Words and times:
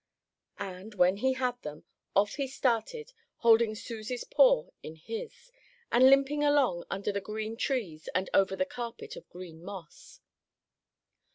And, 0.57 0.95
when 0.95 1.17
he 1.17 1.33
had 1.33 1.61
them, 1.61 1.83
off 2.15 2.33
he 2.33 2.47
started, 2.47 3.13
holding 3.35 3.75
Susie's 3.75 4.23
paw 4.23 4.71
in 4.81 4.95
his, 4.95 5.51
and 5.91 6.09
limping 6.09 6.43
along 6.43 6.85
under 6.89 7.11
the 7.11 7.21
green 7.21 7.55
trees 7.55 8.09
and 8.15 8.27
over 8.33 8.55
the 8.55 8.65
carpet 8.65 9.15
of 9.15 9.29
green 9.29 9.63
moss. 9.63 10.19